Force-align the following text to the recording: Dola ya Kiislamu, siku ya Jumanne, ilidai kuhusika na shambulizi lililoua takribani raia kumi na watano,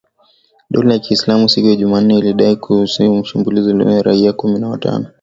Dola 0.69 0.93
ya 0.93 0.99
Kiislamu, 0.99 1.49
siku 1.49 1.67
ya 1.67 1.75
Jumanne, 1.75 2.17
ilidai 2.17 2.55
kuhusika 2.55 3.09
na 3.09 3.23
shambulizi 3.25 3.67
lililoua 3.67 3.93
takribani 3.95 4.21
raia 4.21 4.33
kumi 4.33 4.59
na 4.59 4.69
watano, 4.69 5.07